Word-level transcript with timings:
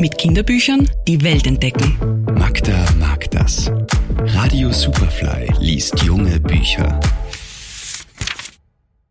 Mit 0.00 0.16
Kinderbüchern 0.16 0.88
die 1.06 1.22
Welt 1.22 1.46
entdecken. 1.46 2.24
Magda 2.38 2.90
mag 2.98 3.30
das. 3.30 3.70
Radio 4.18 4.72
Superfly 4.72 5.52
liest 5.60 6.02
junge 6.02 6.40
Bücher. 6.40 6.98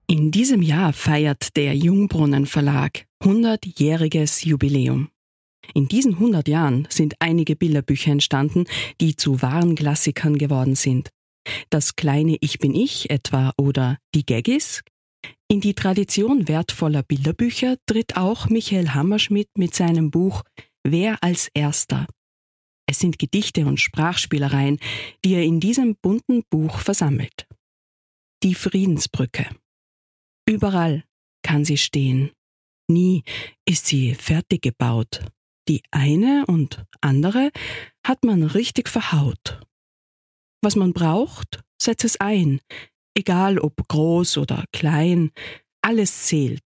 In 0.08 0.32
diesem 0.32 0.64
Jahr 0.64 0.92
feiert 0.92 1.56
der 1.56 1.76
Jungbrunnen 1.76 2.48
Verlag 2.48 3.06
100-jähriges 3.24 4.48
Jubiläum. 4.48 5.10
In 5.76 5.88
diesen 5.88 6.16
100 6.16 6.48
Jahren 6.48 6.88
sind 6.90 7.14
einige 7.20 7.56
Bilderbücher 7.56 8.12
entstanden, 8.12 8.66
die 9.00 9.16
zu 9.16 9.44
wahren 9.44 9.76
Klassikern 9.76 10.40
geworden 10.40 10.74
sind. 10.74 11.12
Das 11.70 11.98
kleine 11.98 12.38
Ich 12.42 12.58
bin 12.58 12.74
ich 12.74 13.12
etwa 13.12 13.54
oder 13.58 14.00
Die 14.16 14.26
Gaggis. 14.26 14.82
In 15.52 15.62
die 15.62 15.74
Tradition 15.74 16.48
wertvoller 16.48 17.04
Bilderbücher 17.04 17.78
tritt 17.86 18.18
auch 18.18 18.50
Michael 18.50 18.90
Hammerschmidt 18.90 19.50
mit 19.56 19.76
seinem 19.76 20.10
Buch 20.10 20.44
Wer 20.84 21.22
als 21.24 21.50
Erster. 21.54 22.08
Es 22.88 23.00
sind 23.00 23.20
Gedichte 23.20 23.66
und 23.66 23.80
Sprachspielereien, 23.80 24.80
die 25.24 25.34
er 25.36 25.44
in 25.44 25.60
diesem 25.60 25.96
bunten 25.96 26.44
Buch 26.50 26.80
versammelt. 26.80 27.48
Die 28.44 28.56
Friedensbrücke. 28.56 29.48
Überall 30.48 31.04
kann 31.44 31.66
sie 31.66 31.78
stehen. 31.78 32.32
Nie 32.90 33.24
ist 33.66 33.86
sie 33.86 34.16
fertig 34.16 34.64
gebaut. 34.64 35.22
Die 35.68 35.84
eine 35.92 36.46
und 36.48 36.84
andere 37.02 37.52
hat 38.04 38.24
man 38.24 38.44
richtig 38.44 38.90
verhaut. 38.90 39.62
Was 40.64 40.76
man 40.76 40.94
braucht, 40.94 41.62
setzt 41.80 42.04
es 42.04 42.20
ein, 42.20 42.60
egal 43.16 43.60
ob 43.60 43.88
groß 43.88 44.40
oder 44.40 44.66
klein, 44.74 45.32
alles 45.82 46.26
zählt. 46.26 46.64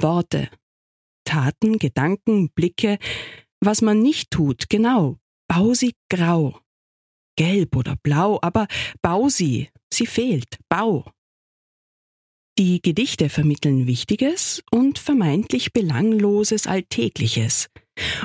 Worte, 0.00 0.50
Taten, 1.32 1.78
Gedanken, 1.78 2.50
Blicke, 2.50 2.98
was 3.58 3.80
man 3.80 4.00
nicht 4.00 4.30
tut, 4.30 4.68
genau, 4.68 5.16
bau 5.48 5.72
sie 5.72 5.94
grau. 6.10 6.60
Gelb 7.38 7.74
oder 7.74 7.96
blau, 8.02 8.38
aber 8.42 8.66
bau 9.00 9.30
sie, 9.30 9.70
sie 9.90 10.04
fehlt, 10.04 10.58
bau. 10.68 11.10
Die 12.58 12.82
Gedichte 12.82 13.30
vermitteln 13.30 13.86
Wichtiges 13.86 14.62
und 14.70 14.98
vermeintlich 14.98 15.72
Belangloses 15.72 16.66
Alltägliches 16.66 17.70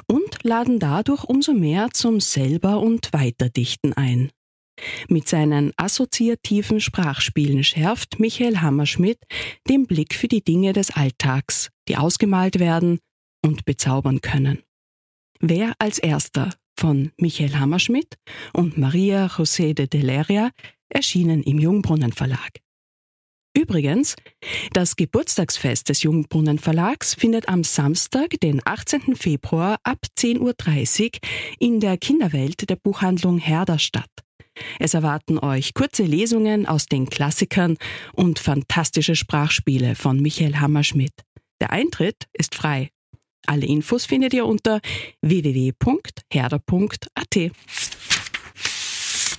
und 0.07 0.43
laden 0.43 0.79
dadurch 0.79 1.23
umso 1.23 1.53
mehr 1.53 1.91
zum 1.93 2.19
Selber- 2.19 2.81
und 2.81 3.13
Weiterdichten 3.13 3.93
ein. 3.93 4.31
Mit 5.07 5.27
seinen 5.27 5.73
assoziativen 5.77 6.79
Sprachspielen 6.79 7.63
schärft 7.63 8.19
Michael 8.19 8.57
Hammerschmidt 8.61 9.19
den 9.69 9.87
Blick 9.87 10.13
für 10.13 10.27
die 10.27 10.43
Dinge 10.43 10.73
des 10.73 10.91
Alltags, 10.91 11.69
die 11.87 11.97
ausgemalt 11.97 12.59
werden 12.59 12.99
und 13.43 13.65
bezaubern 13.65 14.21
können. 14.21 14.63
Wer 15.39 15.73
als 15.79 15.97
erster 15.99 16.51
von 16.77 17.11
Michael 17.17 17.55
Hammerschmidt 17.55 18.15
und 18.53 18.77
Maria 18.77 19.27
José 19.27 19.73
de 19.73 19.87
Deleria 19.87 20.51
erschienen 20.89 21.43
im 21.43 21.59
Jungbrunnen 21.59 22.13
Verlag. 22.13 22.59
Übrigens, 23.55 24.15
das 24.71 24.95
Geburtstagsfest 24.95 25.89
des 25.89 26.03
Jungbrunnen 26.03 26.59
Verlags 26.59 27.15
findet 27.15 27.49
am 27.49 27.63
Samstag, 27.63 28.39
den 28.43 28.61
18. 28.63 29.15
Februar 29.15 29.79
ab 29.83 29.97
10.30 30.15 31.05
Uhr 31.05 31.19
in 31.57 31.79
der 31.79 31.97
Kinderwelt 31.97 32.69
der 32.69 32.75
Buchhandlung 32.75 33.39
Herder 33.39 33.79
statt. 33.79 34.11
Es 34.79 34.93
erwarten 34.93 35.39
euch 35.39 35.73
kurze 35.73 36.03
Lesungen 36.03 36.65
aus 36.65 36.85
den 36.85 37.09
Klassikern 37.09 37.77
und 38.13 38.39
fantastische 38.39 39.15
Sprachspiele 39.15 39.95
von 39.95 40.19
Michael 40.19 40.59
Hammerschmidt. 40.59 41.13
Der 41.59 41.71
Eintritt 41.71 42.27
ist 42.33 42.55
frei. 42.55 42.89
Alle 43.45 43.65
Infos 43.65 44.05
findet 44.05 44.33
ihr 44.33 44.45
unter 44.45 44.81
www.herder.at. 45.21 47.51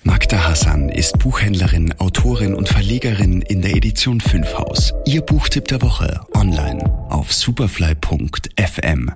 Magda 0.05 0.48
Hassan 0.48 0.89
ist 0.89 1.18
Buchhändlerin, 1.18 1.92
Autorin 1.98 2.55
und 2.55 2.68
Verlegerin 2.68 3.42
in 3.42 3.61
der 3.61 3.77
Edition 3.77 4.20
5 4.20 4.55
Haus. 4.55 4.92
Ihr 5.07 5.20
Buchtipp 5.20 5.67
der 5.67 5.83
Woche 5.83 6.24
online 6.34 6.83
auf 7.11 7.33
superfly.fm. 7.33 9.12